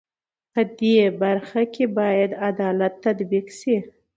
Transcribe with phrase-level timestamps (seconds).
[0.53, 3.77] په دې برخه کې بايد عدالت تطبيق شي.